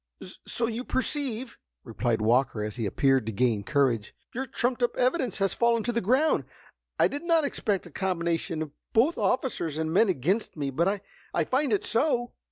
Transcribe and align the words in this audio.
"So 0.47 0.65
you 0.65 0.83
perceive," 0.83 1.59
replied 1.83 2.21
Walker, 2.21 2.63
as 2.63 2.77
he 2.77 2.87
appeared 2.87 3.27
to 3.27 3.31
gain 3.31 3.63
courage, 3.63 4.15
"your 4.33 4.47
trumped 4.47 4.81
up 4.81 4.97
evidence 4.97 5.37
has 5.37 5.53
fallen 5.53 5.83
to 5.83 5.91
the 5.91 6.01
ground! 6.01 6.43
I 6.99 7.07
did 7.07 7.21
not 7.21 7.43
expect 7.45 7.85
a 7.85 7.91
combination 7.91 8.63
of 8.63 8.71
both 8.93 9.19
officers 9.19 9.77
and 9.77 9.93
men 9.93 10.09
against 10.09 10.57
me, 10.57 10.71
but 10.71 11.01
I 11.35 11.43
find 11.43 11.71
it 11.71 11.83
so. 11.83 12.33